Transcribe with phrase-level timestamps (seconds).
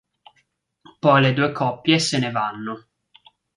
[1.01, 2.87] Poi le due coppie se ne vanno.